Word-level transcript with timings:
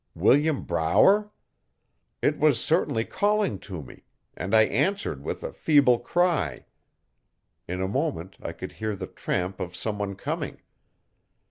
William 0.15 0.63
Brower? 0.63 1.29
It 2.23 2.39
was 2.39 2.59
certainly 2.59 3.05
calling 3.05 3.59
to 3.59 3.83
me, 3.83 4.01
and 4.35 4.55
I 4.55 4.63
answered 4.63 5.21
with 5.23 5.43
a 5.43 5.53
feeble 5.53 5.99
cry. 5.99 6.65
In 7.67 7.81
a 7.83 7.87
moment 7.87 8.35
I 8.41 8.53
could 8.53 8.71
hear 8.71 8.95
the 8.95 9.05
tramp 9.05 9.59
of 9.59 9.75
someone 9.75 10.15
coming. 10.15 10.61